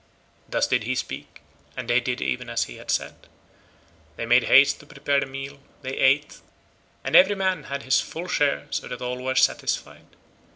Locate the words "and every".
7.03-7.35